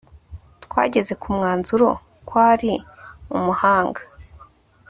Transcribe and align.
Twageze 0.65 1.13
ku 1.21 1.27
mwanzuro 1.35 1.89
ko 2.27 2.35
ari 2.51 2.71
umuhanga 3.35 4.01